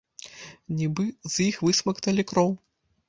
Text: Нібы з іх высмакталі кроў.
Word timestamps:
Нібы 0.79 1.05
з 1.33 1.47
іх 1.49 1.61
высмакталі 1.67 2.29
кроў. 2.33 2.51